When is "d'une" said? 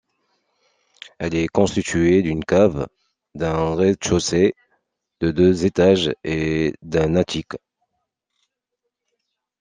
2.23-2.43